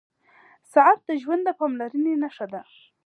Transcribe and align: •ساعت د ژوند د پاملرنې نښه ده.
•ساعت 0.73 0.99
د 1.07 1.09
ژوند 1.21 1.41
د 1.45 1.49
پاملرنې 1.59 2.13
نښه 2.23 2.45
ده. 2.53 2.61